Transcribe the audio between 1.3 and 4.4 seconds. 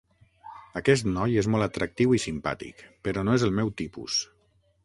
és molt atractiu i simpàtic, però no és el meu tipus.